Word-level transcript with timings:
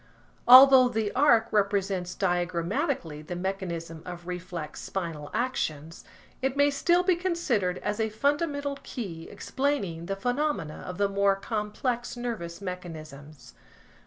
Although 0.47 0.89
the 0.89 1.11
arc 1.11 1.53
represents 1.53 2.15
diagrammatically 2.15 3.21
the 3.21 3.35
mechanism 3.35 4.01
of 4.03 4.25
reflex 4.25 4.81
spinal 4.81 5.29
actions, 5.31 6.03
it 6.41 6.57
may 6.57 6.71
still 6.71 7.03
be 7.03 7.15
considered 7.15 7.77
as 7.83 7.99
a 7.99 8.09
fundamental 8.09 8.79
key 8.81 9.27
explaining 9.29 10.07
the 10.07 10.15
phenomena 10.15 10.83
of 10.87 10.97
the 10.97 11.07
more 11.07 11.35
complex 11.35 12.17
nervous 12.17 12.61
mechanisms. 12.61 13.53